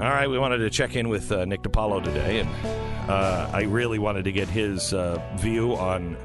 [0.00, 2.48] All right, we wanted to check in with uh, Nick DiPaolo today, and
[3.10, 6.16] uh, I really wanted to get his uh, view on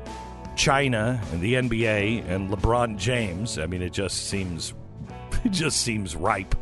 [0.56, 3.60] China and the NBA and LeBron James.
[3.60, 4.74] I mean, it just seems
[5.44, 6.56] it just seems ripe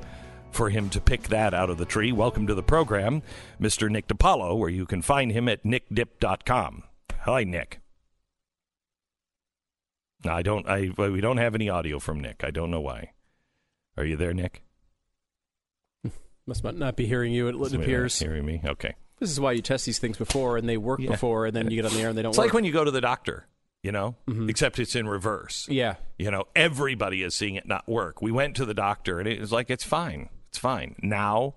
[0.50, 2.12] for him to pick that out of the tree.
[2.12, 3.22] Welcome to the program,
[3.62, 3.92] Mr.
[3.92, 6.82] Nick DiPaolo, where you can find him at nickdip.com.
[7.20, 7.80] Hi, Nick.
[10.26, 10.68] I don't.
[10.68, 12.44] I we don't have any audio from Nick.
[12.44, 13.12] I don't know why.
[13.98, 14.64] Are you there, Nick?
[16.46, 17.48] Must not be hearing you.
[17.48, 18.20] It, it appears.
[18.20, 18.62] Hearing me?
[18.66, 18.96] Okay.
[19.20, 21.12] This is why you test these things before, and they work Yeah.
[21.12, 22.48] before, and then you get on the air and they don't It's work.
[22.48, 23.48] like when you go to the doctor,
[23.82, 24.50] you know, Mhm.
[24.50, 25.68] except it's in reverse.
[25.70, 25.96] yeah.
[26.18, 28.22] You know, everybody is seeing it not work.
[28.22, 30.30] We went to the doctor and it was like, it's fine.
[30.50, 30.96] It's fine.
[31.02, 31.56] Now,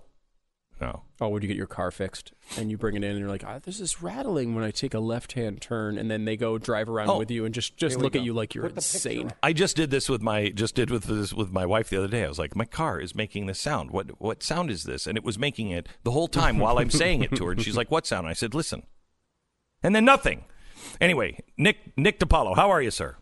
[0.79, 1.01] no.
[1.19, 3.43] Oh, when you get your car fixed and you bring it in and you're like,
[3.45, 6.57] ah, this is rattling when I take a left hand turn, and then they go
[6.57, 7.17] drive around Oh.
[7.17, 9.31] with you and just just Here we look at you like you're Put insane.
[9.41, 12.07] I just did this with my just did with this with my wife the other
[12.07, 12.23] day.
[12.23, 13.91] I was like, my car is making this sound.
[13.91, 15.07] What what sound is this?
[15.07, 17.51] And it was making it the whole time while I'm saying it to her.
[17.53, 18.25] And she's like, what sound?
[18.25, 18.83] And I said, listen.
[19.83, 20.45] And then nothing.
[21.01, 23.15] Anyway, Nick Nick DiPaolo, how are you, sir?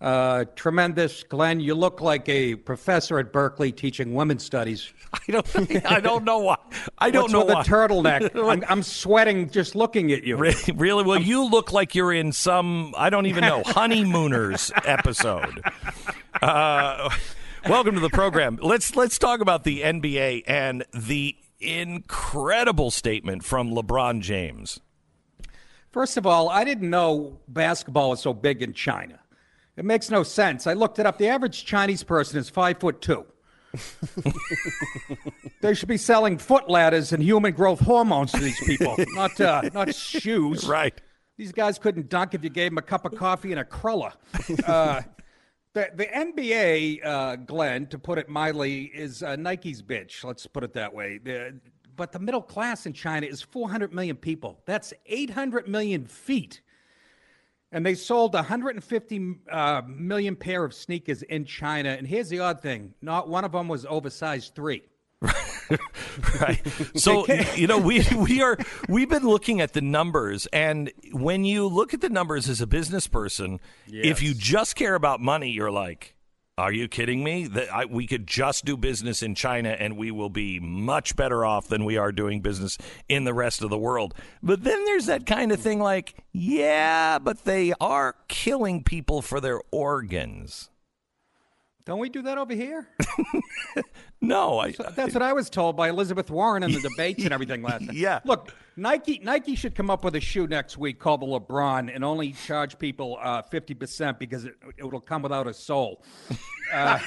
[0.00, 1.60] Uh, tremendous, Glenn.
[1.60, 4.90] You look like a professor at Berkeley teaching women's studies.
[5.12, 6.56] I don't I don't know why.
[6.98, 7.62] I don't What's know with why.
[7.64, 8.48] the turtleneck?
[8.50, 10.36] I'm, I'm sweating just looking at you.
[10.38, 11.04] Re- Really?
[11.04, 15.62] Well, you look like you're in some, I don't even know, honeymooners episode.
[16.40, 17.10] Uh,
[17.68, 18.58] welcome to the program.
[18.62, 24.80] Let's let's talk about the NBA and the incredible statement from LeBron James.
[25.90, 29.19] First of all, I didn't know basketball was so big in China.
[29.80, 30.66] It makes no sense.
[30.66, 31.16] I looked it up.
[31.16, 33.24] The average Chinese person is five foot two.
[35.62, 39.62] they should be selling foot ladders and human growth hormones to these people, not uh,
[39.72, 40.68] not shoes.
[40.68, 41.00] Right.
[41.38, 44.12] These guys couldn't dunk if you gave them a cup of coffee and a cruller.
[44.66, 45.00] Uh,
[45.72, 50.24] the, the NBA, uh, Glenn, to put it mildly, is uh, Nike's bitch.
[50.24, 51.16] Let's put it that way.
[51.16, 51.58] The,
[51.96, 54.60] but the middle class in China is 400 million people.
[54.66, 56.60] That's 800 million feet.
[57.72, 61.90] And they sold 150 uh, million pair of sneakers in China.
[61.90, 64.82] And here's the odd thing: not one of them was oversized three.
[66.40, 66.60] Right.
[66.96, 71.66] So you know we we are we've been looking at the numbers, and when you
[71.66, 75.70] look at the numbers as a business person, if you just care about money, you're
[75.70, 76.14] like,
[76.60, 77.46] are you kidding me?
[77.46, 81.44] That I, we could just do business in China, and we will be much better
[81.44, 82.78] off than we are doing business
[83.08, 84.14] in the rest of the world.
[84.42, 89.40] But then there's that kind of thing like, yeah, but they are killing people for
[89.40, 90.69] their organs.
[91.84, 92.88] Don't we do that over here?
[94.22, 94.72] No, I.
[94.72, 97.96] That's what I was told by Elizabeth Warren in the debates and everything last night.
[97.96, 98.20] Yeah.
[98.26, 102.04] Look, Nike Nike should come up with a shoe next week called the LeBron and
[102.04, 106.04] only charge people uh, fifty percent because it it will come without a sole.
[106.72, 107.00] Uh,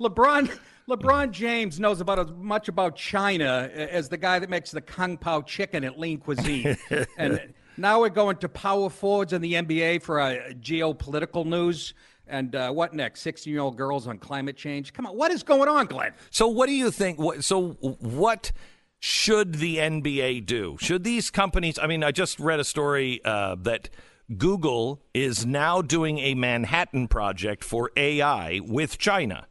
[0.00, 0.56] LeBron
[0.88, 5.16] LeBron James knows about as much about China as the guy that makes the Kung
[5.16, 6.76] Pao chicken at Lean Cuisine,
[7.18, 11.94] and now we're going to power forwards in the NBA for uh, geopolitical news.
[12.26, 13.22] And uh, what next?
[13.22, 14.92] 16 year old girls on climate change?
[14.92, 16.12] Come on, what is going on, Glenn?
[16.30, 17.18] So, what do you think?
[17.18, 18.52] What, so, what
[19.00, 20.76] should the NBA do?
[20.80, 21.78] Should these companies?
[21.78, 23.90] I mean, I just read a story uh, that
[24.36, 29.46] Google is now doing a Manhattan project for AI with China,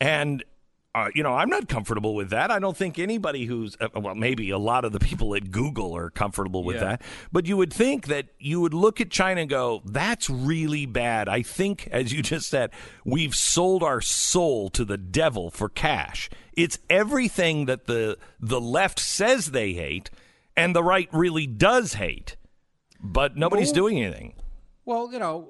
[0.00, 0.44] and.
[0.96, 2.50] Uh, you know, I'm not comfortable with that.
[2.50, 5.94] I don't think anybody who's, uh, well, maybe a lot of the people at Google
[5.94, 6.84] are comfortable with Yeah.
[6.84, 7.02] that.
[7.30, 11.28] But you would think that you would look at China and go, that's really bad.
[11.28, 12.70] I think, as you just said,
[13.04, 16.30] we've sold our soul to the devil for cash.
[16.54, 20.08] It's everything that the the left says they hate
[20.56, 22.36] and the right really does hate.
[23.02, 24.32] But nobody's Move- doing anything.
[24.86, 25.48] Well, you know,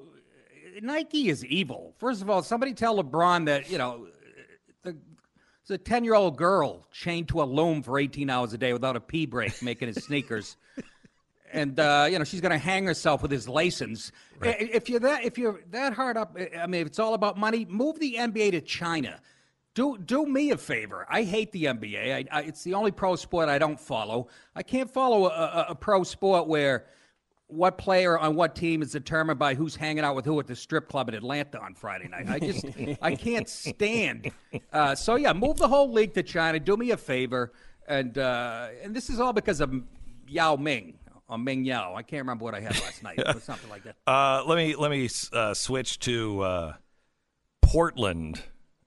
[0.81, 1.93] Nike is evil.
[1.99, 4.07] First of all, somebody tell LeBron that, you know,
[5.67, 8.73] there's a 10 year old girl chained to a loom for 18 hours a day
[8.73, 10.55] without a pee break making his sneakers.
[11.53, 14.11] And uh, you know she's going to hang herself with his license.
[14.41, 17.37] I- If you're that, if you're that hard up, I mean, if it's all about
[17.37, 19.21] money, move the NBA to China.
[19.73, 21.05] Do do me a favor.
[21.09, 22.13] I hate the NBA.
[22.13, 24.27] I, I, it's the only pro sport I don't follow.
[24.57, 26.87] I can't follow a, a, a pro sport where
[27.47, 30.55] what player on what team is determined by who's hanging out with who at the
[30.55, 32.27] strip club in Atlanta on Friday night.
[32.29, 32.65] I just
[33.01, 34.31] I can't stand.
[34.71, 36.59] Uh, so yeah, move the whole league to China.
[36.59, 37.53] Do me a favor,
[37.87, 39.73] and uh, and this is all because of
[40.27, 40.99] Yao Ming
[41.29, 41.95] or Ming Yao.
[41.95, 43.17] I can't remember what I had last night.
[43.17, 43.95] Was something like that.
[44.07, 46.73] Uh, let me let me uh, switch to uh,
[47.61, 48.41] Portland.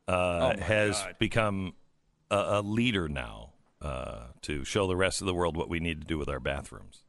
[0.08, 1.14] Uh, my has God.
[1.18, 1.74] become
[2.30, 6.00] a, a leader now uh, to show the rest of the world what we need
[6.00, 7.04] to do with our bathrooms.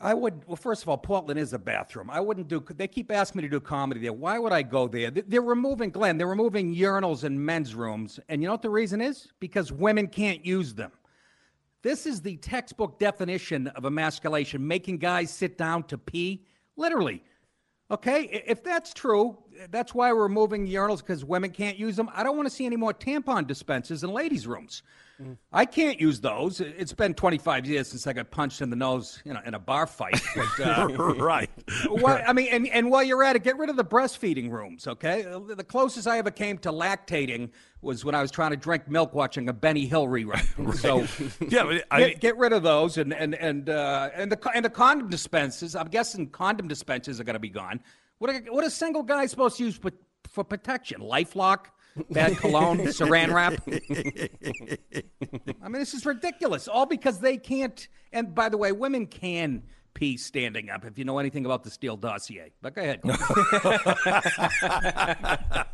[0.00, 0.46] I would.
[0.46, 2.08] Well, first of all, Portland is a bathroom.
[2.08, 2.64] I wouldn't do.
[2.76, 4.12] They keep asking me to do comedy there.
[4.12, 5.10] Why would I go there?
[5.10, 6.18] They're removing Glenn.
[6.18, 9.28] They're removing urinals in men's rooms, and you know what the reason is?
[9.40, 10.92] Because women can't use them.
[11.82, 16.46] This is the textbook definition of emasculation: making guys sit down to pee.
[16.76, 17.24] Literally.
[17.90, 19.38] Okay, if that's true,
[19.70, 22.10] that's why we're removing urinals because women can't use them.
[22.12, 24.82] I don't want to see any more tampon dispensers in ladies' rooms.
[25.20, 25.36] Mm.
[25.52, 26.60] I can't use those.
[26.60, 29.58] It's been 25 years since I got punched in the nose, you know, in a
[29.58, 30.20] bar fight.
[30.34, 31.50] But, uh, right.
[32.00, 34.86] I mean, and, and while you're at it, get rid of the breastfeeding rooms.
[34.86, 37.50] Okay, the closest I ever came to lactating
[37.80, 40.46] was when I was trying to drink milk watching a Benny Hill rerun.
[40.58, 40.76] right.
[40.76, 41.06] So
[41.48, 44.70] yeah, I, get, get, rid of those and and and uh, and the and the
[44.70, 45.74] condom dispensers.
[45.74, 47.80] I'm guessing condom dispensers are going to be gone.
[48.18, 49.92] What are, what a single guy supposed to use for,
[50.28, 51.00] for protection?
[51.00, 51.66] LifeLock
[52.10, 53.54] bad cologne, saran wrap.
[55.62, 56.68] I mean, this is ridiculous.
[56.68, 57.88] All because they can't.
[58.12, 59.64] And by the way, women can
[59.94, 60.84] pee standing up.
[60.84, 63.00] If you know anything about the Steele dossier, but go ahead.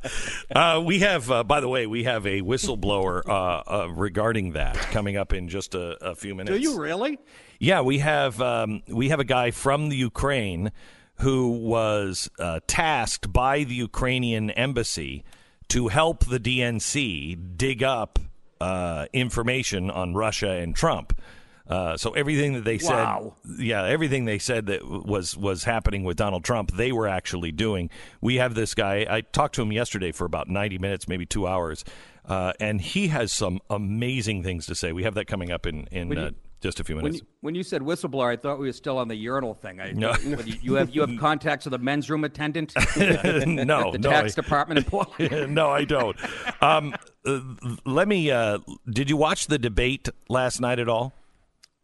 [0.54, 4.76] uh, we have, uh, by the way, we have a whistleblower uh, uh regarding that
[4.76, 6.56] coming up in just a, a, few minutes.
[6.56, 7.18] Do you really?
[7.58, 8.40] Yeah, we have.
[8.40, 10.72] Um, we have a guy from the Ukraine
[11.16, 15.24] who was uh, tasked by the Ukrainian embassy
[15.68, 18.18] to help the DNC dig up
[18.60, 21.18] uh, information on Russia and Trump.
[21.66, 23.34] Uh, so everything that they said, wow.
[23.58, 27.88] yeah, everything they said that was was happening with Donald Trump, they were actually doing.
[28.20, 29.06] We have this guy.
[29.08, 31.82] I talked to him yesterday for about ninety minutes, maybe two hours,
[32.26, 34.92] uh, and he has some amazing things to say.
[34.92, 36.30] We have that coming up in in uh,
[36.64, 37.12] just a few minutes.
[37.12, 39.80] When you, when you, said whistleblower, I thought we were still on the urinal thing.
[39.80, 40.14] I, no.
[40.24, 42.72] you, you, have you have contacts with the men's room attendant?
[42.96, 45.54] no, the no, tax I, department Portland.
[45.54, 46.16] no, I don't.
[46.62, 46.94] Um,
[47.26, 47.40] uh,
[47.84, 48.30] let me.
[48.30, 48.58] Uh,
[48.90, 51.12] did you watch the debate last night at all?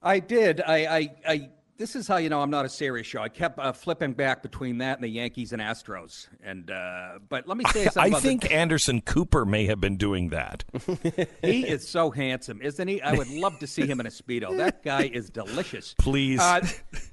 [0.02, 0.62] I did.
[0.62, 1.50] I, I, I
[1.80, 3.22] this is how you know I'm not a serious show.
[3.22, 6.28] I kept uh, flipping back between that and the Yankees and Astros.
[6.44, 8.14] And uh, but let me say something.
[8.14, 8.52] I think the...
[8.52, 10.62] Anderson Cooper may have been doing that.
[11.42, 13.00] he is so handsome, isn't he?
[13.00, 14.54] I would love to see him in a speedo.
[14.58, 15.94] That guy is delicious.
[15.98, 16.38] Please.
[16.38, 16.60] Uh,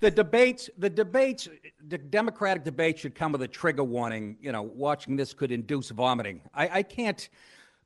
[0.01, 1.47] the debates, the debates,
[1.87, 4.35] the Democratic debate should come with a trigger warning.
[4.41, 6.41] You know, watching this could induce vomiting.
[6.53, 7.29] I, I can't.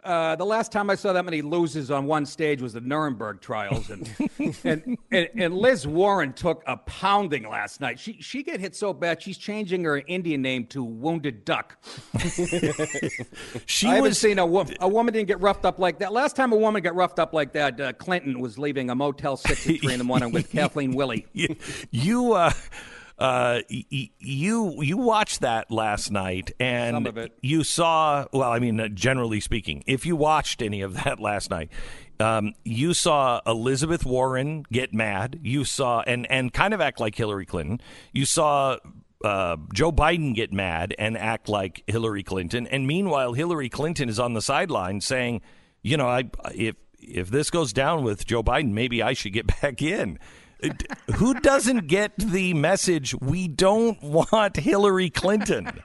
[0.04, 3.40] Uh, the last time I saw that many losers on one stage was the Nuremberg
[3.40, 4.10] trials, and,
[4.64, 8.00] and, and and Liz Warren took a pounding last night.
[8.00, 11.78] She she get hit so bad she's changing her Indian name to Wounded Duck.
[13.68, 14.18] she I haven't was...
[14.18, 16.12] seen a woman a woman didn't get roughed up like that.
[16.12, 19.38] Last time a woman got roughed up like that, uh, Clinton was leaving a Motel
[19.38, 21.28] Six at three in the morning with Kathleen Willey.
[21.34, 21.56] You,
[21.92, 22.52] you uh,
[23.22, 28.26] uh, y- you you watched that last night, and you saw.
[28.34, 31.70] Well, I mean, uh, generally speaking, if you watched any of that last night,
[32.20, 35.40] um, you saw Elizabeth Warren get mad.
[35.44, 37.80] You saw and and kind of act like Hillary Clinton.
[38.12, 38.78] You saw
[39.24, 42.66] uh, Joe Biden get mad and act like Hillary Clinton.
[42.66, 45.42] And meanwhile, Hillary Clinton is on the sideline saying,
[45.84, 46.24] you know, I
[46.56, 50.18] if if this goes down with Joe Biden, maybe I should get back in.
[51.16, 53.16] Who doesn't get the message?
[53.20, 55.72] We don't want Hillary Clinton.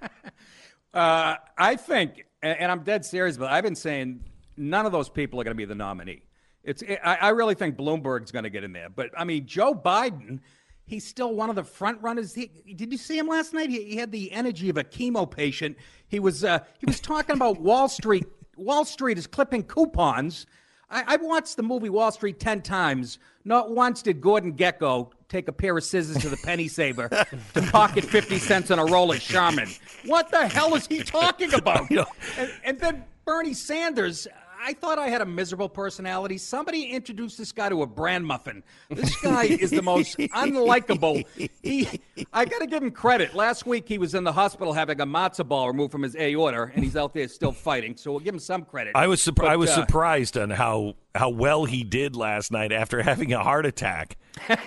[0.95, 4.25] Uh, I think, and I'm dead serious, but I've been saying
[4.57, 6.23] none of those people are going to be the nominee.
[6.65, 8.89] It's, I, I really think Bloomberg's going to get in there.
[8.89, 10.41] But I mean, Joe Biden,
[10.87, 12.35] he's still one of the front runners.
[12.35, 13.69] He, did you see him last night?
[13.69, 15.77] He, he, had the energy of a chemo patient.
[16.09, 18.25] He was uh, he was talking about Wall Street.
[18.57, 20.47] Wall Street is clipping coupons
[20.89, 23.19] I, have watched the movie Wall Street 10 times.
[23.45, 27.09] Not once did Gordon Gekko take a pair of scissors to the penny saver
[27.55, 29.69] to pocket 50 cents on a roll of Charmin.
[30.05, 31.91] What the hell is he talking about?
[32.39, 34.29] and, and then Bernie Sanders,
[34.67, 36.39] I thought I had a miserable personality.
[36.39, 38.65] Somebody introduced this guy to a bran muffin.
[38.91, 41.25] This guy is the most unlikable.
[41.63, 42.01] He,
[42.33, 43.33] I got to give him credit.
[43.33, 46.73] Last week he was in the hospital having a matzo ball removed from his aorta,
[46.75, 47.97] and he's out there still fighting.
[47.97, 48.97] So we'll give him some credit.
[48.97, 49.53] I was surprised.
[49.53, 53.45] I was uh, surprised on how how well he did last night after having a
[53.45, 54.19] heart attack.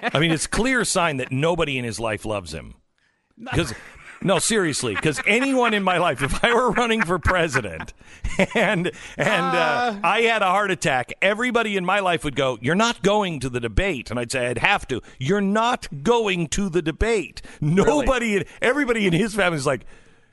[0.01, 2.75] I mean, it's clear sign that nobody in his life loves him
[3.37, 3.73] because
[4.21, 7.93] no, seriously, because anyone in my life, if I were running for president
[8.55, 12.57] and and uh, uh, I had a heart attack, everybody in my life would go,
[12.61, 16.47] "You're not going to the debate," and I'd say, "I'd have to." You're not going
[16.49, 17.41] to the debate.
[17.61, 18.47] Nobody, really?
[18.61, 19.85] everybody in his family is like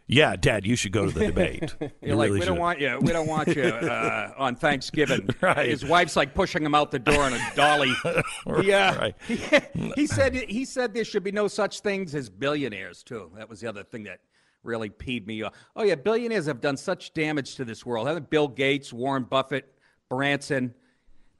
[0.09, 1.75] yeah, Dad, you should go to the debate.
[1.81, 2.47] You're you like, really we should.
[2.47, 2.99] don't want you.
[3.01, 5.29] We don't want you uh, on Thanksgiving.
[5.41, 5.69] right.
[5.69, 7.93] His wife's like pushing him out the door on a dolly.
[8.63, 8.97] yeah.
[8.97, 9.15] Right.
[9.27, 9.41] He,
[9.97, 13.31] he, said he said there should be no such things as billionaires too.
[13.37, 14.21] That was the other thing that
[14.63, 15.55] really peed me off.
[15.75, 18.07] Oh yeah, billionaires have done such damage to this world.
[18.07, 19.75] Haven't Bill Gates, Warren Buffett,
[20.09, 20.73] Branson,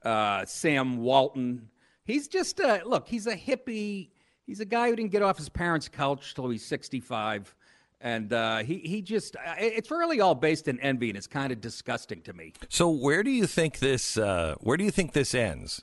[0.03, 1.69] uh, Sam Walton?
[2.03, 3.07] He's just uh, look.
[3.07, 4.09] He's a hippie
[4.47, 7.53] he's a guy who didn't get off his parents' couch till he's 65.
[7.99, 11.51] And uh, he, he just, uh, it's really all based in envy, and it's kind
[11.51, 12.53] of disgusting to me.
[12.69, 15.81] So where do you think this, uh, where do you think this ends?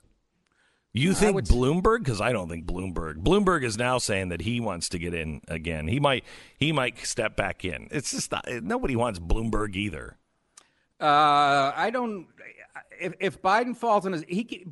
[0.93, 2.05] You think Bloomberg?
[2.05, 3.17] Because I don't think Bloomberg.
[3.17, 5.89] Bloomberg is now saying that he wants to get in again.
[5.89, 6.25] He might,
[6.57, 7.89] he might step back in.
[7.91, 10.17] It's just not, nobody wants Bloomberg either.
[11.01, 12.29] Uh, I don't.
[13.01, 14.69] If, if Biden falls on his, he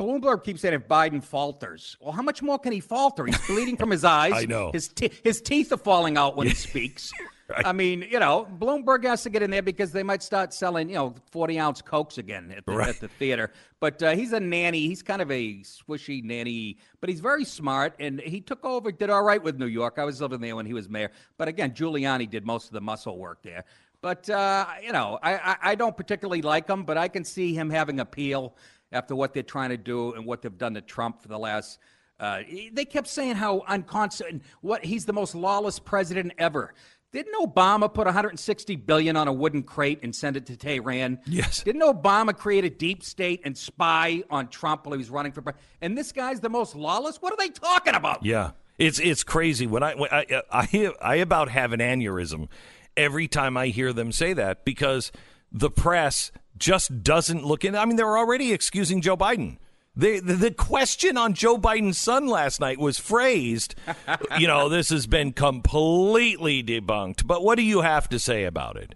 [0.00, 1.96] Bloomberg keeps saying if Biden falters.
[2.00, 3.26] Well, how much more can he falter?
[3.26, 4.32] He's bleeding from his eyes.
[4.34, 4.70] I know.
[4.72, 7.12] his te- his teeth are falling out when he speaks.
[7.64, 10.88] I mean, you know, Bloomberg has to get in there because they might start selling,
[10.88, 12.88] you know, forty ounce cokes again at the, Right.
[12.88, 13.52] at the theater.
[13.80, 14.86] But uh, he's a nanny.
[14.86, 17.94] He's kind of a swishy nanny, but he's very smart.
[17.98, 19.94] And he took over, did all right with New York.
[19.98, 21.10] I was living there when he was mayor.
[21.38, 23.64] But again, Giuliani did most of the muscle work there.
[24.00, 27.52] But uh, you know, I, I I don't particularly like him, but I can see
[27.52, 28.54] him having appeal
[28.92, 31.78] after what they're trying to do and what they've done to Trump for the last.
[32.18, 32.42] Uh,
[32.72, 36.74] they kept saying how unconstant, what he's the most lawless president ever.
[37.12, 41.18] Didn't Obama put 160 billion on a wooden crate and send it to Tehran?
[41.26, 41.62] Yes.
[41.64, 45.42] Didn't Obama create a deep state and spy on Trump while he was running for
[45.42, 45.64] president?
[45.80, 47.16] And this guy's the most lawless.
[47.16, 48.24] What are they talking about?
[48.24, 52.48] Yeah, it's it's crazy when I when I I, I about have an aneurysm
[52.96, 55.10] every time I hear them say that because
[55.50, 57.74] the press just doesn't look in.
[57.74, 59.56] I mean, they're already excusing Joe Biden.
[59.96, 63.74] The, the the question on Joe Biden's son last night was phrased,
[64.38, 67.26] you know, this has been completely debunked.
[67.26, 68.94] But what do you have to say about it?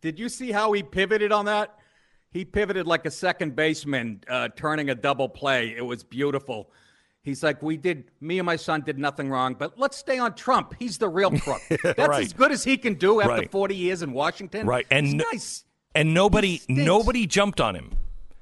[0.00, 1.78] Did you see how he pivoted on that?
[2.30, 5.74] He pivoted like a second baseman, uh, turning a double play.
[5.76, 6.70] It was beautiful.
[7.22, 10.34] He's like, we did, me and my son did nothing wrong, but let's stay on
[10.34, 10.74] Trump.
[10.78, 11.62] He's the real crook.
[11.82, 12.24] That's Right.
[12.24, 13.50] as good as he can do after Right.
[13.50, 14.66] 40 years in Washington.
[14.66, 17.92] Right, and guy's- and nobody nobody jumped on him.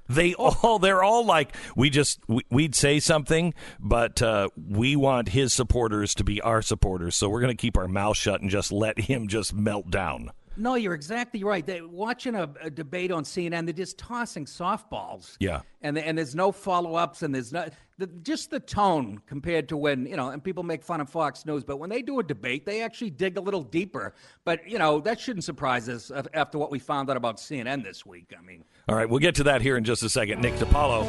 [0.08, 5.28] They all they're all like we just we, we'd say something, but uh, we want
[5.28, 8.50] his supporters to be our supporters, so we're going to keep our mouth shut and
[8.50, 10.32] just let him just melt down.
[10.56, 11.64] No, you're exactly right.
[11.64, 15.36] They, watching a, a debate on CNN, they're just tossing softballs.
[15.40, 15.60] Yeah.
[15.80, 17.68] and and there's no follow ups, and there's no
[17.98, 20.28] the, just the tone compared to when you know.
[20.28, 23.10] And people make fun of Fox News, but when they do a debate, they actually
[23.10, 24.14] dig a little deeper.
[24.44, 28.04] But you know that shouldn't surprise us after what we found out about CNN this
[28.04, 28.32] week.
[28.38, 30.42] I mean, All right, we'll get to that here in just a second.
[30.42, 31.08] Nick DiPaolo.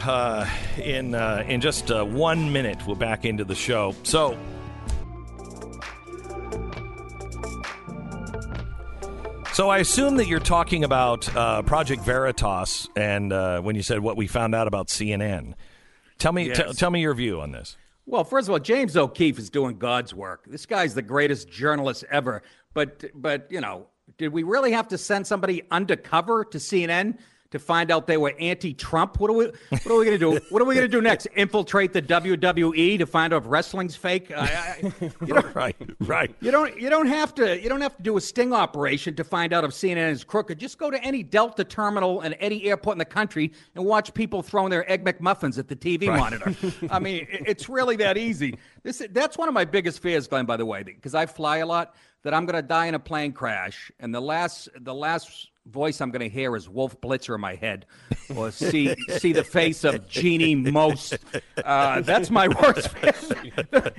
[0.00, 0.48] Uh,
[0.78, 3.94] in uh, in just uh, one minute, we'll back into the show.
[4.02, 4.36] So.
[9.58, 13.98] So I assume that you're talking about uh, Project Veritas, and uh, when you said
[13.98, 15.54] what we found out about CNN,
[16.16, 17.76] tell me t- tell me your view on this.
[18.06, 20.44] Well, first of all, James O'Keefe is doing God's work.
[20.46, 22.44] This guy's the greatest journalist ever.
[22.72, 27.18] But but you know, did we really have to send somebody undercover to CNN
[27.50, 29.18] to find out they were anti-Trump?
[29.20, 30.40] What are we what are we going to do?
[30.50, 31.26] What are we going to do next?
[31.36, 34.30] Infiltrate the WWE to find out if wrestling's fake?
[34.30, 34.92] I, I,
[35.26, 36.34] you, don't, Right, right.
[36.40, 39.24] you don't you don't have to you don't have to do a sting operation to
[39.24, 40.58] find out if CNN is crooked.
[40.58, 44.42] Just go to any Delta terminal and any airport in the country and watch people
[44.42, 46.54] throwing their egg McMuffins at the TV monitor.
[46.90, 48.58] I mean, it- it's really that easy.
[48.82, 50.44] This that's one of my biggest fears, Glenn.
[50.44, 52.98] By the way, because I fly a lot, that I'm going to die in a
[52.98, 57.34] plane crash, and the last the last voice I'm going to hear is Wolf Blitzer
[57.34, 57.86] in my head,
[58.34, 61.14] or see see the face of Jeanne Moos.
[61.62, 62.88] Uh, that's my worst
[63.70, 63.94] but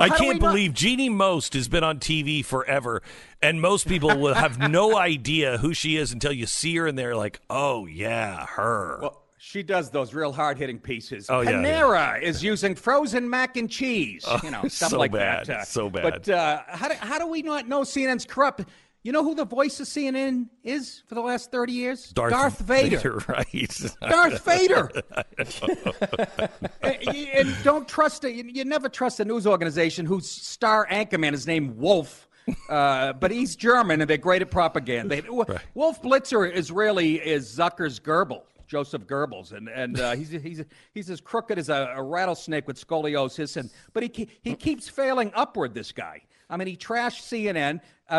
[0.00, 3.02] I how do we can't not- believe Jeanne Moos has been on TV forever,
[3.42, 6.98] and most people will have no idea who she is until you see her and
[6.98, 11.26] they're like, "Oh yeah, her." Well, she does those real hard hitting pieces.
[11.28, 14.24] Oh, yeah, Panera is using frozen mac and cheese.
[14.26, 15.58] Oh, you know, stuff so like bad, that.
[15.60, 16.02] Uh, so bad.
[16.02, 18.64] But uh, how, do, how do we not know CNN's corrupt?
[19.04, 22.08] You know who the voice of CNN is for the last 30 years?
[22.08, 23.22] Darth, Vader.
[23.28, 23.92] right?
[24.00, 24.90] Darth Vader.
[26.82, 28.34] and, and don't trust it.
[28.34, 32.26] You, you never trust a news organization whose star anchorman is named Wolf.
[32.70, 35.14] Uh, but he's German and they're great at propaganda.
[35.22, 35.28] They,
[35.74, 41.10] Wolf Blitzer is really is Zucker's Goebbels, Joseph Goebbels, and and uh, he's he's he's
[41.10, 45.74] as crooked as a, a rattlesnake with scoliosis, and but he he keeps failing upward.
[45.74, 46.22] This guy.
[46.54, 48.14] I mean, he trashed CNN, uh,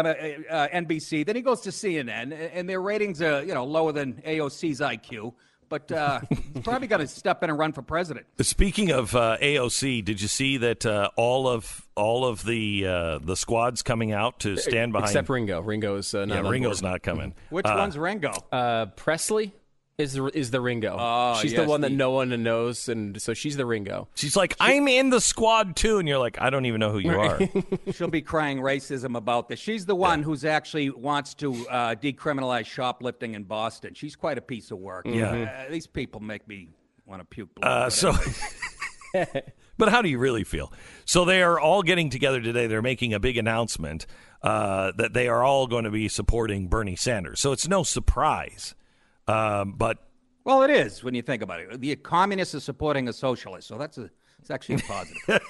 [0.51, 4.15] uh, NBC, then he goes to CNN, and their ratings are you know lower than
[4.25, 5.34] AOC's IQ.
[5.68, 8.27] But uh, he's probably going to step in and run for president.
[8.39, 13.18] Speaking of uh, AOC, did you see that uh, all of all of the uh,
[13.20, 15.10] the squads coming out to stand behind?
[15.10, 15.62] Except Ringo.
[15.62, 16.92] Ringo's uh, not yeah, Ringo's bored.
[16.92, 17.34] not coming.
[17.50, 18.34] Which Uh, one's Ringo?
[18.51, 19.54] Uh, Pressley
[19.98, 20.98] is the, is the Ringo.
[21.00, 24.08] Oh, she's yes, the one that the- no one knows, and so she's the Ringo.
[24.16, 27.00] She's like, I'm in the squad too, and you're like, I don't even know who
[27.00, 27.40] you are.
[27.94, 29.60] She'll be crying racism about this.
[29.60, 33.94] She's the one who's actually wants to uh, decriminalize shoplifting in Boston.
[33.94, 35.06] She's quite a piece of work.
[35.08, 35.66] Yeah.
[35.68, 36.70] Uh, these people make me
[37.06, 37.56] want to puke.
[37.56, 37.68] blood.
[37.68, 38.14] Uh, so,
[39.78, 40.74] but how do you really feel?
[41.06, 42.68] So they are all getting together today.
[42.68, 44.06] They're making a big announcement
[44.42, 47.40] uh, that they are all going to be supporting Bernie Sanders.
[47.40, 48.75] So it's no surprise.
[49.27, 49.98] Um, but
[50.44, 51.82] well, it is when you think about it.
[51.82, 55.41] The communist is supporting a socialist, so that's a it's actually a positive.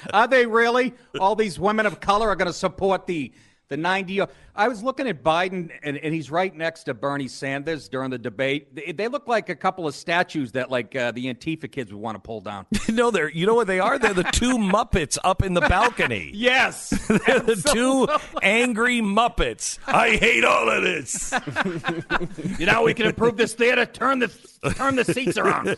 [0.14, 0.94] are they really?
[1.20, 3.32] All these women of color are going to support the
[3.68, 4.22] the 90
[4.54, 8.18] I was looking at Biden, and, and he's right next to Bernie Sanders during the
[8.18, 8.74] debate.
[8.74, 12.02] They, they look like a couple of statues that, like, uh, the Antifa kids would
[12.02, 12.66] want to pull down.
[12.90, 13.98] no, they're, you know what they are?
[13.98, 16.30] They're the two Muppets up in the balcony.
[16.34, 16.90] yes.
[17.26, 18.06] they're the two
[18.42, 19.78] angry Muppets.
[19.86, 21.32] I hate all of this.
[22.58, 23.86] you know, we can improve this theater.
[23.86, 24.28] Turn the,
[24.74, 25.74] turn the seats around.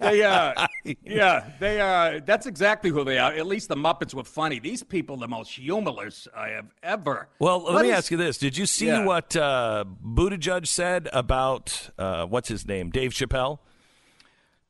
[0.00, 0.66] they, uh,
[1.04, 3.32] yeah, they, uh, that's exactly who they are.
[3.32, 4.58] At least the Muppets were funny.
[4.58, 7.28] These people, the most humorless I have ever.
[7.38, 9.04] Well, let what me is, ask you this: Did you see yeah.
[9.04, 13.58] what uh, Buttigieg said about uh, what's his name, Dave Chappelle?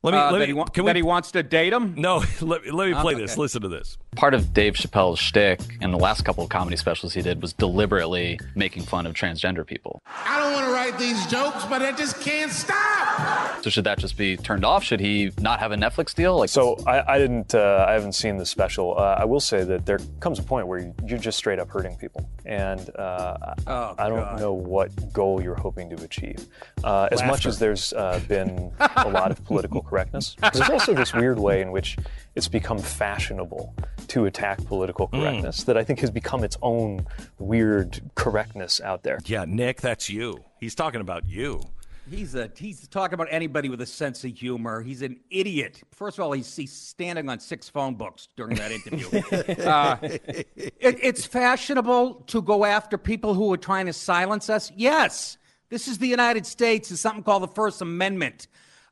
[0.03, 1.95] Let me, uh, let me, that, he, wa- that we, he wants to date him?
[1.97, 3.21] No, let, let me play okay.
[3.21, 3.35] this.
[3.35, 3.97] Listen to this.
[4.15, 7.51] Part of Dave Chappelle's shtick in the last couple of comedy specials he did was
[7.53, 10.03] deliberately making fun of transgender people.
[10.05, 13.63] I don't want to write these jokes, but I just can't stop.
[13.63, 14.83] So should that just be turned off?
[14.83, 16.37] Should he not have a Netflix deal?
[16.37, 17.55] Like, so I, I didn't.
[17.55, 18.97] Uh, I haven't seen the special.
[18.99, 21.95] Uh, I will say that there comes a point where you're just straight up hurting
[21.95, 24.39] people, and uh, oh, I don't God.
[24.39, 26.45] know what goal you're hoping to achieve.
[26.83, 30.35] Uh, as much as there's uh, been a lot of political correctness.
[30.53, 31.97] There's also this weird way in which
[32.35, 33.73] it's become fashionable
[34.09, 35.19] to attack political hmm.
[35.19, 35.65] correctness mm.
[35.65, 37.07] that I think has become its own
[37.39, 39.19] weird correctness out there.
[39.25, 40.43] Yeah, Nick, that's you.
[40.59, 41.61] He's talking about you.
[42.09, 44.81] He's a he's talking about anybody with a sense of humor.
[44.81, 45.81] He's an idiot.
[45.91, 49.07] First of all, he's, he's standing on six phone books during that interview.
[49.65, 50.47] uh, it,
[50.79, 54.71] it's fashionable to go after people who are trying to silence us.
[54.77, 55.37] Yes,
[55.67, 56.91] this is the United States.
[56.91, 58.47] It's something called the First Amendment.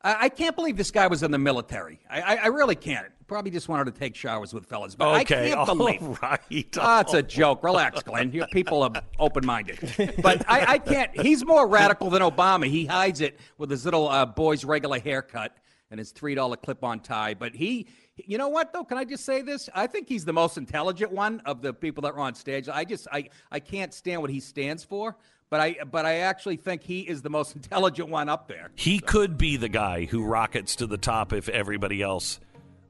[0.05, 1.99] I, I can't believe this guy was in the military.
[2.09, 3.07] I, I, I really can't.
[3.27, 4.93] Probably just wanted to take showers with fellas.
[4.93, 6.03] But okay, I can't believe.
[6.03, 6.77] All right.
[6.77, 7.63] Oh, it's a joke.
[7.63, 8.31] Relax, Glenn.
[8.31, 10.15] Your people are open-minded.
[10.21, 11.19] But I, I, can't.
[11.19, 12.67] He's more radical than Obama.
[12.67, 15.57] He hides it with his little uh, boy's regular haircut
[15.89, 17.33] and his three-dollar clip-on tie.
[17.33, 18.83] But he, you know what though?
[18.83, 19.69] Can I just say this?
[19.73, 22.69] I think he's the most intelligent one of the people that were on stage.
[22.69, 25.17] I just, I, I can't stand what he stands for
[25.49, 28.71] but I but I actually think he is the most intelligent one up there.
[28.75, 29.05] He so.
[29.05, 32.39] could be the guy who rockets to the top if everybody else.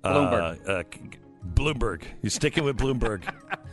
[0.04, 0.70] Uh, Bloomberg.
[0.70, 0.84] Uh,
[1.54, 2.04] Bloomberg.
[2.22, 3.24] He's sticking with Bloomberg.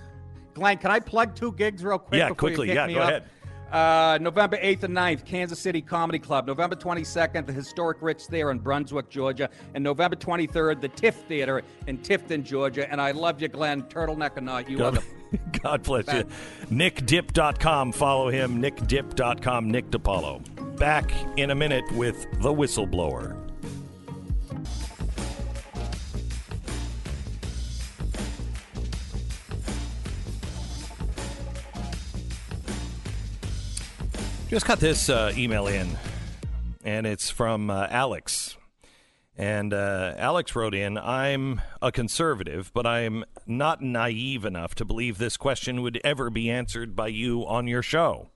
[0.54, 2.18] Glenn, can I plug two gigs real quick?
[2.18, 2.68] Yeah, quickly.
[2.68, 3.08] yeah, go up?
[3.08, 3.24] ahead.
[3.72, 6.46] Uh, November 8th and 9th, Kansas City Comedy Club.
[6.46, 9.48] November 22nd, the historic Ritz Theater in Brunswick, Georgia.
[9.74, 12.90] And November 23rd, the Tift Theater in Tifton, Georgia.
[12.90, 14.68] And I love you, Glenn, turtleneck or not.
[14.68, 15.58] You God, are the.
[15.62, 16.24] God bless you.
[16.70, 17.92] NickDip.com.
[17.92, 20.76] Follow him, NickDip.com, Nick DiPaolo.
[20.76, 23.51] Back in a minute with The Whistleblower.
[34.52, 35.96] Just got this uh, email in,
[36.84, 38.58] and it's from uh, Alex.
[39.34, 45.16] And uh, Alex wrote in I'm a conservative, but I'm not naive enough to believe
[45.16, 48.28] this question would ever be answered by you on your show.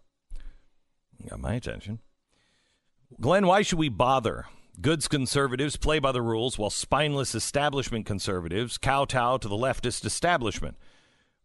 [1.22, 1.98] You got my attention.
[3.20, 4.46] Glenn, why should we bother?
[4.80, 10.78] Goods conservatives play by the rules, while spineless establishment conservatives kowtow to the leftist establishment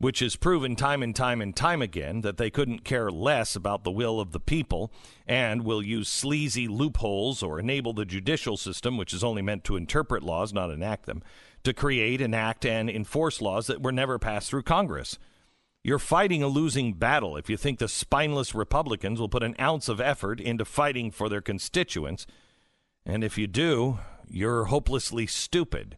[0.02, 3.84] which has proven time and time and time again that they couldn't care less about
[3.84, 4.92] the will of the people
[5.28, 9.78] and will use sleazy loopholes or enable the judicial system, which is only meant to
[9.78, 11.22] interpret laws, not enact them,
[11.64, 15.20] to create, enact, and enforce laws that were never passed through Congress.
[15.84, 19.88] You're fighting a losing battle if you think the spineless Republicans will put an ounce
[19.88, 22.26] of effort into fighting for their constituents.
[23.06, 25.98] And if you do, you're hopelessly stupid.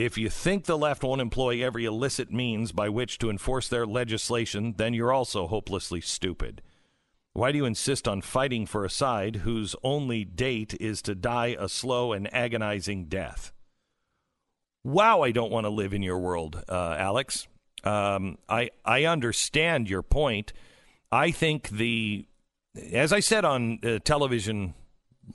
[0.00, 3.84] If you think the left won't employ every illicit means by which to enforce their
[3.84, 6.62] legislation, then you're also hopelessly stupid.
[7.34, 11.54] Why do you insist on fighting for a side whose only date is to die
[11.58, 13.52] a slow and agonizing death?
[14.82, 17.46] Wow, I don't want to live in your world, uh, Alex.
[17.84, 20.54] Um, I I understand your point.
[21.12, 22.24] I think the,
[22.90, 24.72] as I said on uh, television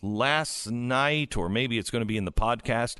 [0.01, 2.95] last night, or maybe it's going to be in the podcast.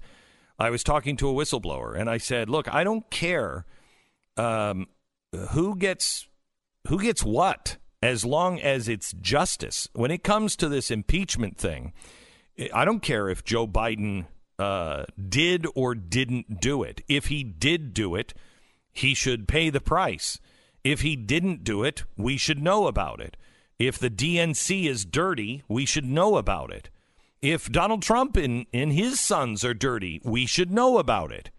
[0.58, 3.66] I was talking to a whistleblower, and I said, "Look, I don't care
[4.38, 4.88] um,
[5.52, 6.28] who gets
[6.88, 9.90] who gets what, as long as it's justice.
[9.94, 11.94] When it comes to this impeachment thing,
[12.74, 14.28] I don't care if Joe Biden
[14.60, 17.02] uh, did or didn't do it.
[17.08, 18.34] If he did do it,
[18.94, 20.40] he should pay the price.
[20.84, 23.36] If he didn't do it, we should know about it.
[23.78, 26.90] If the DNC is dirty, we should know about it."
[27.46, 31.52] If Donald Trump and, and his sons are dirty, we should know about it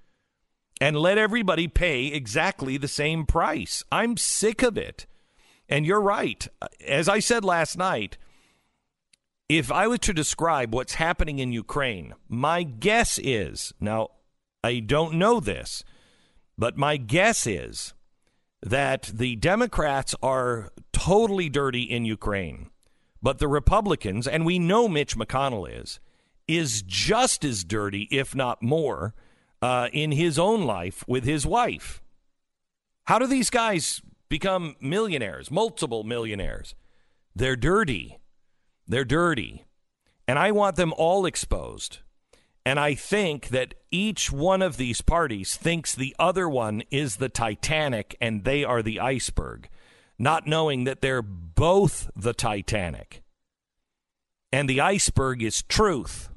[0.81, 3.85] and let everybody pay exactly the same price.
[3.93, 5.07] I'm sick of it.
[5.69, 6.49] And you're right.
[6.85, 8.19] As I said last night,
[9.49, 14.09] if I were to describe what's happening in Ukraine, my guess is now,
[14.65, 15.85] I don't know this,
[16.59, 17.95] but my guess is
[18.61, 22.71] that the Democrats are totally dirty in Ukraine,
[23.27, 25.99] but the Republicans, and we know Mitch McConnell is,
[26.47, 29.15] is just as dirty, if not more,
[29.61, 32.01] uh, in his own life with his wife.
[33.07, 36.77] How do these guys become millionaires, multiple millionaires?
[37.35, 38.21] They're dirty.
[38.87, 39.65] They're dirty.
[40.29, 41.99] And I want them all exposed.
[42.65, 47.29] And I think that each one of these parties thinks the other one is the
[47.29, 49.69] Titanic and they are the iceberg,
[50.19, 53.23] not knowing that they're both the Titanic.
[54.53, 56.31] And the iceberg is truth.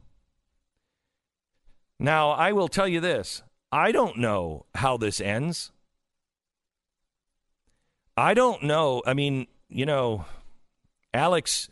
[1.99, 5.71] Now, I will tell you this I don't know how this ends.
[8.17, 9.01] I don't know.
[9.05, 10.25] I mean, you know,
[11.13, 11.69] Alex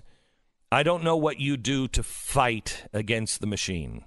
[0.71, 4.03] I don't know what you do to fight against the machine,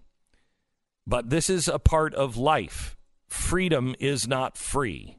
[1.07, 2.99] but this is a part of life.
[3.29, 5.17] Freedom is not free.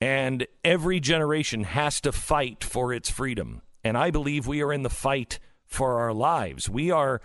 [0.00, 3.62] And every generation has to fight for its freedom.
[3.82, 6.68] And I believe we are in the fight for our lives.
[6.68, 7.20] We are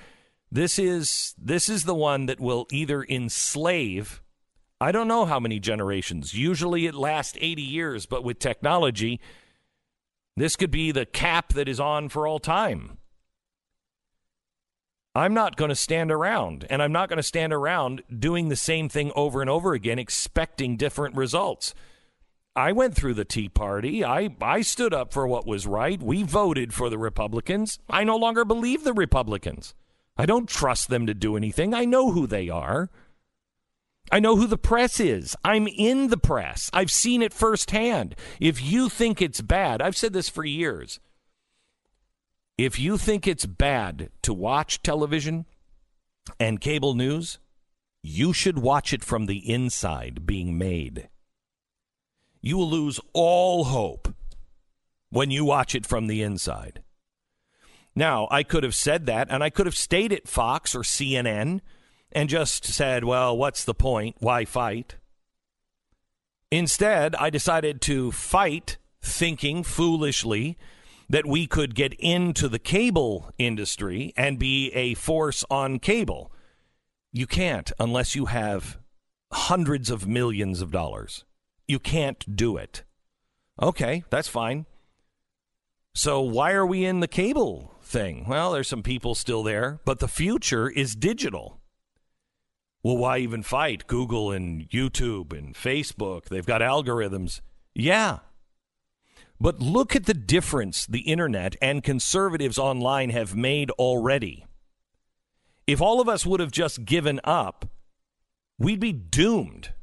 [0.52, 4.22] this is this is the one that will either enslave
[4.84, 6.34] I don't know how many generations.
[6.34, 9.22] Usually it lasts 80 years, but with technology,
[10.36, 12.98] this could be the cap that is on for all time.
[15.16, 18.58] I'm not going to stand around, and I'm not going to stand around doing the
[18.58, 21.74] same thing over and over again, expecting different results.
[22.56, 24.06] I went through the Tea Party.
[24.06, 26.02] I, I stood up for what was right.
[26.02, 27.80] We voted for the Republicans.
[27.90, 29.74] I no longer believe the Republicans.
[30.18, 31.74] I don't trust them to do anything.
[31.74, 32.92] I know who they are.
[34.12, 35.36] I know who the press is.
[35.44, 36.70] I'm in the press.
[36.74, 38.16] I've seen it firsthand.
[38.40, 41.00] If you think it's bad, I've said this for years.
[42.58, 45.46] If you think it's bad to watch television
[46.40, 47.40] and cable news,
[48.04, 51.10] you should watch it from the inside being made.
[52.46, 54.14] You will lose all hope
[55.10, 56.84] when you watch it from the inside.
[57.96, 61.62] Now, I could have said that, and I could have stayed at Fox or CNN
[62.12, 64.18] and just said, well, what's the point?
[64.20, 64.98] Why fight?
[66.52, 70.58] Instead, I decided to fight, thinking foolishly
[71.10, 76.30] that we could get into the cable industry and be a force on cable.
[77.14, 78.80] You can't unless you have
[79.32, 81.24] hundreds of millions of dollars.
[81.74, 82.84] You can't do it.
[83.60, 84.68] Okay, that's fine.
[85.96, 88.26] So, why are we in the cable thing?
[88.28, 91.62] Well, there's some people still there, but the future is digital.
[92.84, 93.88] Well, why even fight?
[93.88, 97.42] Google and YouTube and Facebook, they've got algorithms.
[97.74, 98.20] Yeah.
[99.42, 104.46] But look at the difference the internet and conservatives online have made already.
[105.66, 107.68] If all of us would have just given up,
[108.60, 109.74] we'd be doomed,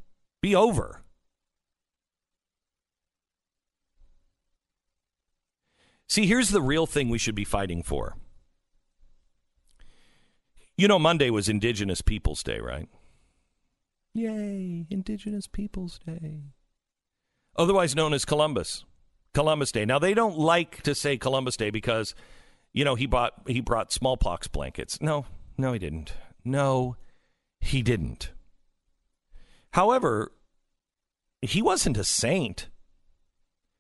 [0.40, 0.99] be over.
[6.10, 8.16] See, here's the real thing we should be fighting for.
[10.76, 12.88] You know, Monday was Indigenous Peoples Day, right?
[14.12, 16.46] Yay, Indigenous Peoples Day.
[17.54, 18.84] Otherwise known as Columbus.
[19.34, 19.84] Columbus Day.
[19.84, 22.16] Now they don't like to say Columbus Day because,
[22.72, 25.00] you know, he bought he brought smallpox blankets.
[25.00, 26.12] No, no, he didn't.
[26.44, 26.96] No,
[27.60, 28.32] he didn't.
[29.74, 30.32] However,
[31.40, 32.68] he wasn't a saint.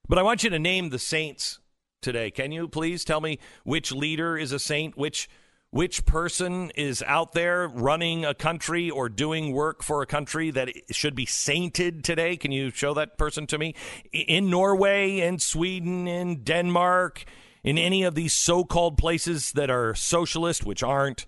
[0.08, 1.58] But I want you to name the saints
[2.00, 2.30] today.
[2.30, 5.28] Can you please tell me which leader is a saint, which
[5.72, 10.68] which person is out there running a country or doing work for a country that
[10.90, 12.36] should be sainted today?
[12.36, 13.76] Can you show that person to me?
[14.12, 17.24] In Norway, in Sweden, in Denmark,
[17.62, 21.26] in any of these so called places that are socialist, which aren't,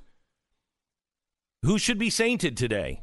[1.62, 3.02] who should be sainted today?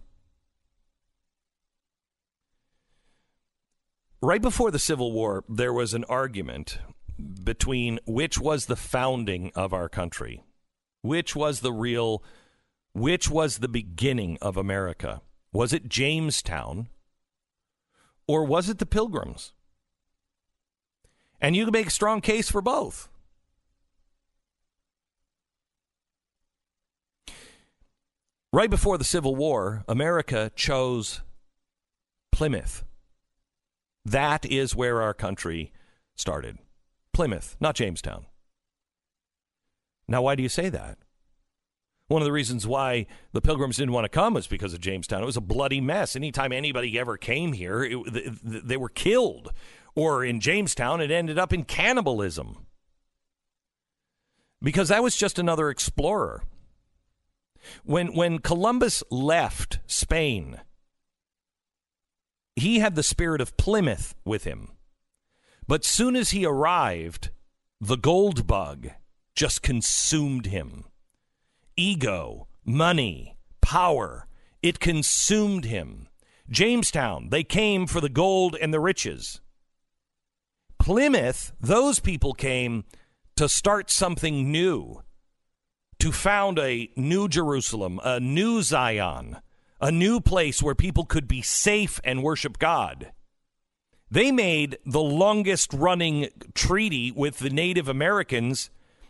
[4.22, 6.80] Right before the Civil War, there was an argument
[7.44, 10.44] between which was the founding of our country
[11.02, 12.24] which was the real,
[12.94, 15.22] which was the beginning of America?
[15.52, 16.90] Was it Jamestown
[18.28, 19.54] or was it the Pilgrims?
[21.42, 23.10] And you can make a strong case for both.
[28.52, 31.22] Right before the Civil War, America chose
[32.32, 32.84] Plymouth.
[34.04, 35.72] That is where our country
[36.16, 36.58] started.
[37.14, 38.26] Plymouth, not Jamestown.
[40.08, 40.98] Now, why do you say that?
[42.08, 45.22] One of the reasons why the Pilgrims didn't want to come was because of Jamestown.
[45.22, 46.16] It was a bloody mess.
[46.16, 48.00] Anytime anybody ever came here, it,
[48.44, 49.54] they were killed.
[49.94, 52.66] Or in Jamestown, it ended up in cannibalism.
[54.60, 56.44] Because that was just another explorer.
[57.84, 60.62] When, when Columbus left Spain,
[62.56, 64.72] he had the spirit of Plymouth with him.
[65.70, 67.30] But soon as he arrived,
[67.80, 68.90] the gold bug
[69.36, 70.86] just consumed him.
[71.78, 74.26] Ego, money, power,
[74.64, 76.08] it consumed him.
[76.50, 79.42] Jamestown, they came for the gold and the riches.
[80.80, 82.86] Plymouth, those people came
[83.36, 85.04] to start something new,
[86.00, 89.38] to found a new Jerusalem, a new Zion,
[89.80, 93.12] a new place where people could be safe and worship God.
[94.12, 98.70] They made the longest running treaty with the Native Americans.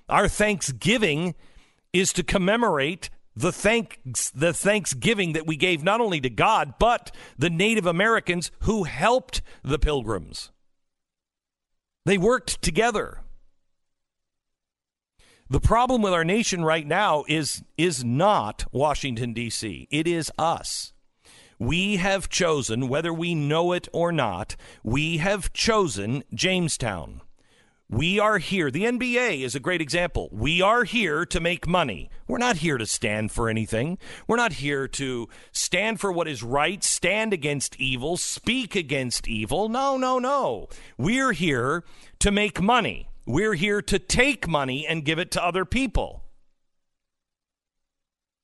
[0.09, 1.35] Our Thanksgiving
[1.93, 7.15] is to commemorate the thanks the thanksgiving that we gave not only to God but
[7.37, 10.51] the Native Americans who helped the pilgrims.
[12.05, 13.21] They worked together.
[15.49, 19.87] The problem with our nation right now is is not Washington D.C.
[19.89, 20.93] It is us.
[21.59, 27.19] We have chosen, whether we know it or not, we have chosen Jamestown.
[27.89, 28.71] We are here.
[28.71, 30.29] The NBA is a great example.
[30.31, 32.09] We are here to make money.
[32.29, 33.97] We're not here to stand for anything.
[34.25, 39.67] We're not here to stand for what is right, stand against evil, speak against evil.
[39.67, 40.69] No, no, no.
[40.97, 41.83] We're here
[42.19, 43.09] to make money.
[43.25, 46.23] We're here to take money and give it to other people.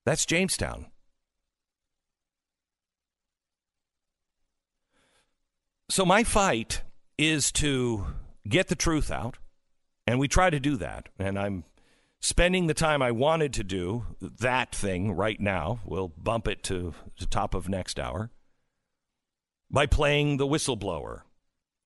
[0.06, 0.88] That's Jamestown.
[5.88, 6.82] So my fight
[7.18, 8.08] is to
[8.48, 9.38] get the truth out,
[10.08, 11.10] and we try to do that.
[11.20, 11.64] And I'm
[12.20, 15.80] spending the time I wanted to do that thing right now.
[15.86, 18.32] We'll bump it to the top of next hour
[19.70, 21.22] by playing the whistleblower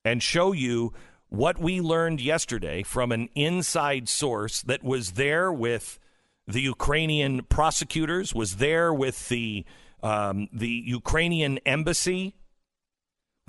[0.06, 0.94] and show you
[1.28, 6.00] what we learned yesterday from an inside source that was there with
[6.48, 9.66] the Ukrainian prosecutors, was there with the
[10.02, 12.39] um, the Ukrainian embassy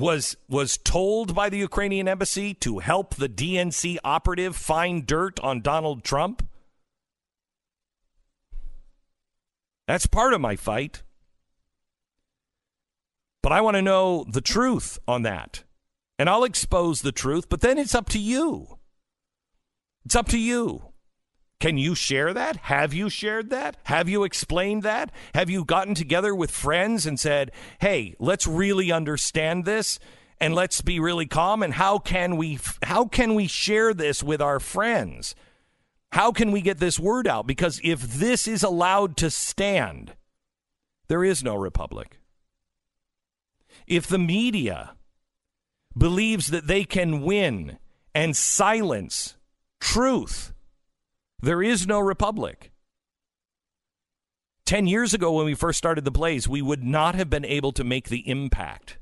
[0.00, 5.60] was was told by the Ukrainian embassy to help the DNC operative find dirt on
[5.60, 6.46] Donald Trump.
[9.86, 11.02] That's part of my fight.
[13.42, 15.64] But I want to know the truth on that.
[16.18, 18.78] And I'll expose the truth, but then it's up to you.
[20.04, 20.89] It's up to you.
[21.60, 22.56] Can you share that?
[22.56, 23.76] Have you shared that?
[23.84, 25.12] Have you explained that?
[25.34, 30.00] Have you gotten together with friends and said, "Hey, let's really understand this
[30.40, 34.40] and let's be really calm and how can we how can we share this with
[34.40, 35.34] our friends?
[36.12, 37.46] How can we get this word out?
[37.46, 40.14] Because if this is allowed to stand,
[41.08, 42.18] there is no republic.
[43.86, 44.96] If the media
[45.96, 47.78] believes that they can win
[48.14, 49.36] and silence
[49.80, 50.52] truth,
[51.42, 52.72] there is no republic.
[54.64, 57.72] Ten years ago, when we first started the Blaze, we would not have been able
[57.72, 58.98] to make the impact.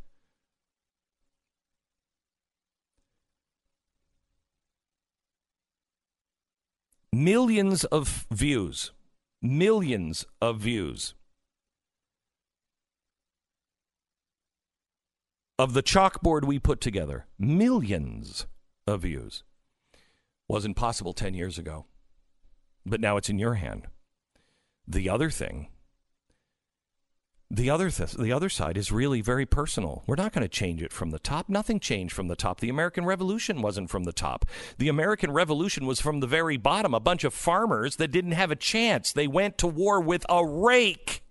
[7.13, 8.93] Millions of views.
[9.43, 11.15] Millions of views.
[15.59, 18.47] Of the chalkboard we put together, millions
[18.87, 19.43] of views.
[20.49, 21.87] Wasn't possible 10 years ago
[22.89, 23.87] but now it's in your hand.
[24.87, 25.69] The other thing,
[27.51, 30.05] the other th- the other side is really very personal.
[30.07, 31.49] We're not going to change it from the top.
[31.49, 32.61] Nothing changed from the top.
[32.61, 34.45] The American Revolution wasn't from the top.
[34.77, 36.93] The American Revolution was from the very bottom.
[36.93, 39.13] A bunch of farmers that didn't have a chance.
[39.13, 41.23] They went to war with a rake,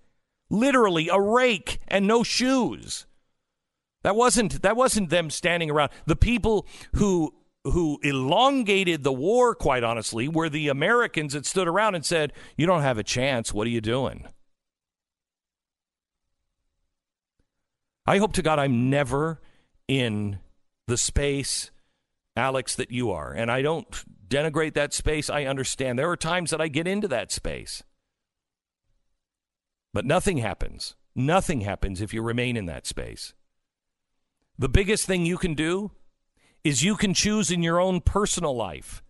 [0.50, 3.06] literally a rake, and no shoes.
[4.02, 5.92] That wasn't that wasn't them standing around.
[6.08, 6.66] The people
[6.96, 7.34] who
[7.72, 12.66] who elongated the war, quite honestly, were the Americans that stood around and said, You
[12.66, 13.54] don't have a chance.
[13.54, 14.28] What are you doing?
[18.06, 19.42] I hope to God I'm never
[19.88, 20.40] in
[20.88, 21.72] the space,
[22.36, 23.34] Alex, that you are.
[23.34, 23.88] And I don't
[24.28, 25.30] denigrate that space.
[25.30, 26.00] I understand.
[26.00, 27.84] There are times that I get into that space.
[29.94, 30.96] But nothing happens.
[31.16, 33.34] Nothing happens if you remain in that space.
[34.58, 35.92] The biggest thing you can do
[36.68, 39.02] is you can choose in your own personal life.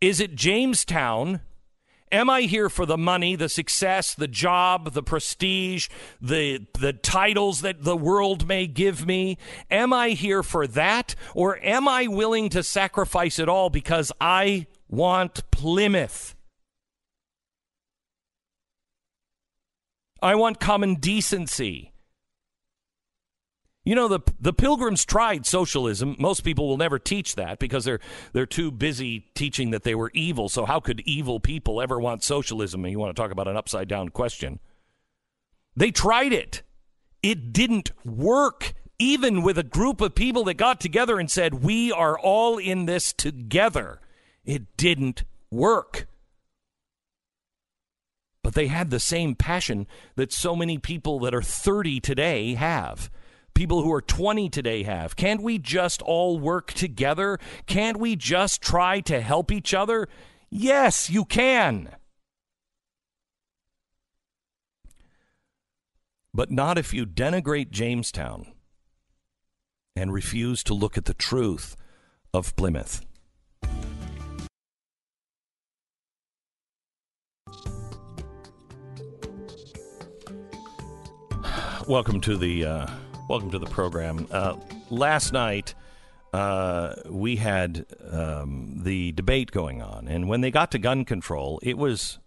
[0.00, 1.40] Is it Jamestown?
[2.10, 5.88] Am I here for the money, the success, the job, the prestige,
[6.20, 9.36] the the titles that the world may give me?
[9.70, 14.66] Am I here for that or am I willing to sacrifice it all because I
[14.88, 16.34] want Plymouth?
[20.22, 21.92] I want common decency.
[23.88, 26.14] You know the the pilgrims tried socialism.
[26.18, 28.00] Most people will never teach that because they're
[28.34, 30.50] they're too busy teaching that they were evil.
[30.50, 32.84] So how could evil people ever want socialism?
[32.84, 34.58] And you want to talk about an upside down question.
[35.74, 36.60] They tried it.
[37.22, 41.90] It didn't work even with a group of people that got together and said, "We
[41.90, 44.02] are all in this together."
[44.44, 46.06] It didn't work.
[48.42, 53.10] But they had the same passion that so many people that are 30 today have
[53.58, 55.16] people who are 20 today have.
[55.16, 57.40] Can't we just all work together?
[57.66, 60.08] Can't we just try to help each other?
[60.48, 61.88] Yes, you can.
[66.32, 68.46] But not if you denigrate Jamestown
[69.96, 71.74] and refuse to look at the truth
[72.32, 73.04] of Plymouth.
[81.88, 82.86] Welcome to the uh,
[83.28, 84.26] Welcome to the program.
[84.30, 84.56] Uh,
[84.88, 85.74] last night,
[86.32, 91.60] uh, we had um, the debate going on, and when they got to gun control,
[91.62, 92.20] it was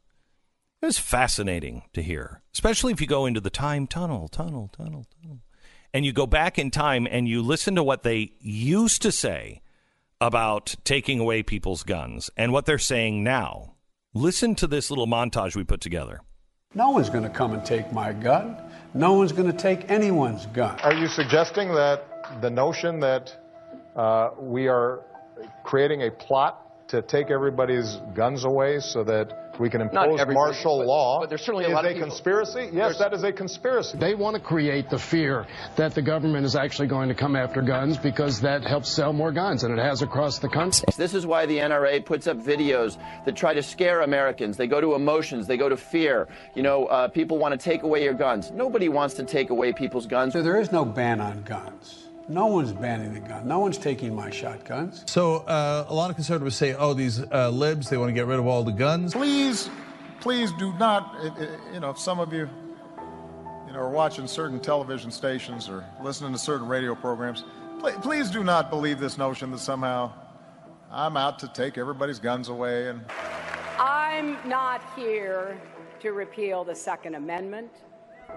[0.80, 5.08] it was fascinating to hear, especially if you go into the time tunnel, tunnel, tunnel,
[5.20, 5.40] tunnel,
[5.92, 9.64] and you go back in time and you listen to what they used to say
[10.20, 13.74] about taking away people's guns and what they're saying now.
[14.14, 16.22] Listen to this little montage we put together.
[16.74, 18.56] No one's going to come and take my gun.
[18.94, 20.80] No one's going to take anyone's gun.
[20.80, 22.06] Are you suggesting that
[22.42, 23.36] the notion that
[23.94, 25.02] uh, we are
[25.66, 30.88] creating a plot to take everybody's guns away so that we can impose martial but,
[30.88, 32.70] law but there's certainly a is lot a of people, conspiracy?
[32.74, 33.98] Yes, that is a conspiracy.
[33.98, 35.46] They want to create the fear
[35.76, 39.32] that the government is actually going to come after guns because that helps sell more
[39.32, 40.86] guns, and it has across the country.
[40.98, 44.58] This is why the NRA puts up videos that try to scare Americans.
[44.58, 46.28] They go to emotions, they go to fear.
[46.56, 48.52] You know, uh, people want to take away your guns.
[48.52, 50.34] Nobody wants to take away people's guns.
[50.34, 52.01] So there is no ban on guns.
[52.28, 53.48] No one's banning the gun.
[53.48, 55.04] No one's taking my shotguns.
[55.08, 58.28] So uh, a lot of conservatives say, "Oh, these uh, libs, they want to get
[58.28, 59.70] rid of all the guns." Please,
[60.20, 61.16] please do not.
[61.74, 62.50] You know, if some of you,
[63.68, 67.44] you know, are watching certain television stations or listening to certain radio programs,
[67.80, 70.14] please, please do not believe this notion that somehow
[70.92, 72.90] I'm out to take everybody's guns away.
[72.90, 73.02] And
[73.80, 75.60] I'm not here
[76.02, 77.72] to repeal the Second Amendment.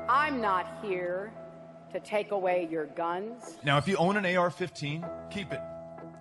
[0.08, 1.32] I'm not here
[1.94, 3.57] to take away your guns.
[3.62, 5.61] Now, if you own an AR 15, keep it.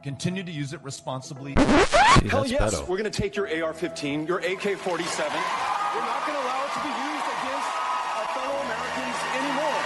[0.04, 1.56] Continue to use it responsibly.
[1.56, 2.82] See, Hell yes, Beto.
[2.88, 4.78] we're going to take your AR 15, your AK 47.
[4.78, 7.70] We're not going to allow it to be used against
[8.14, 9.82] our fellow Americans anymore.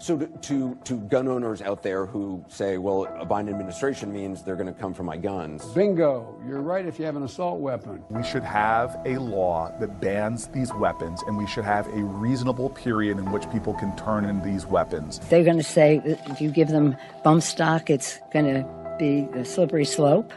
[0.00, 4.42] So, to, to, to gun owners out there who say, well, a Biden administration means
[4.42, 5.62] they're going to come for my guns.
[5.74, 6.40] Bingo.
[6.48, 8.02] You're right if you have an assault weapon.
[8.08, 12.70] We should have a law that bans these weapons, and we should have a reasonable
[12.70, 15.18] period in which people can turn in these weapons.
[15.28, 19.44] They're going to say if you give them bump stock, it's going to be a
[19.44, 20.32] slippery slope.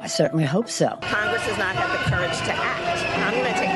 [0.00, 0.98] I certainly hope so.
[1.00, 2.84] Congress does not have the courage to act.
[3.24, 3.73] I'm going to take executive action.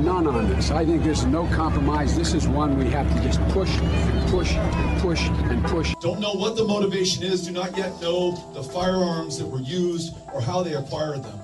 [0.00, 0.72] None on this.
[0.72, 2.16] I think there's no compromise.
[2.16, 5.94] This is one we have to just push and push and push and push.
[6.00, 10.14] Don't know what the motivation is, do not yet know the firearms that were used
[10.32, 11.38] or how they acquired them.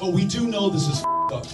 [0.00, 1.46] But we do know this is up.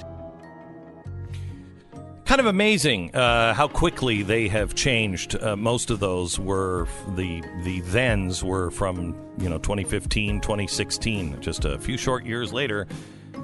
[2.26, 5.36] Kind of amazing uh, how quickly they have changed.
[5.36, 11.40] Uh, most of those were the the thens were from you know 2015, 2016.
[11.40, 12.86] Just a few short years later,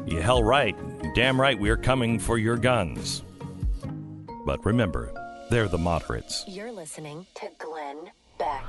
[0.07, 0.77] you hell right,
[1.15, 3.23] damn right, we're coming for your guns.
[4.47, 5.13] But remember,
[5.51, 6.45] they're the moderates.
[6.47, 8.65] You're listening to Glenn Beck.